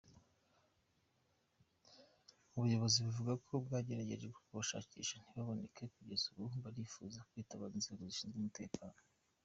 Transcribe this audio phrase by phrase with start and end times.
[2.55, 8.99] Ubuyobozi buvuga ko bwagerageje kubashakisha ntibaboneka, kugeza ubu barifuza kwitabaza inzego zishinzwe umutekano.